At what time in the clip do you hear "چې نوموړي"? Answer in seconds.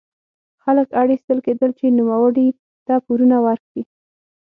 1.79-2.47